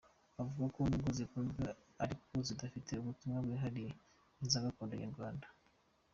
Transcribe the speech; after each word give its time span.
Avuga 0.41 0.65
ko 0.75 0.79
nubwo 0.89 1.09
zikunzwe, 1.17 1.63
ariko 2.03 2.31
zidafite 2.47 2.91
ubutumwa 2.97 3.37
bwihariye 3.45 3.91
nk'iza 4.35 4.63
gakondo 4.65 4.93
nyarwanda. 5.03 5.47